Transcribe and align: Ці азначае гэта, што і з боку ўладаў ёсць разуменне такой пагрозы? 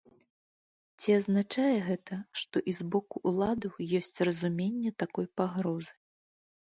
Ці 1.01 1.09
азначае 1.17 1.75
гэта, 1.89 2.17
што 2.43 2.55
і 2.73 2.75
з 2.79 2.87
боку 2.95 3.15
ўладаў 3.33 3.73
ёсць 4.01 4.17
разуменне 4.29 4.91
такой 5.05 5.25
пагрозы? 5.43 5.93